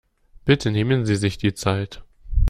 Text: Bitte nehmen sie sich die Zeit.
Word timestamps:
Bitte 0.45 0.71
nehmen 0.71 1.05
sie 1.05 1.15
sich 1.15 1.37
die 1.37 1.53
Zeit. 1.53 2.03